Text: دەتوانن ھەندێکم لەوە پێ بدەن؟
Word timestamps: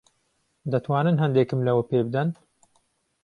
دەتوانن 0.71 1.17
ھەندێکم 1.23 1.59
لەوە 1.67 1.83
پێ 1.89 1.99
بدەن؟ 2.07 2.29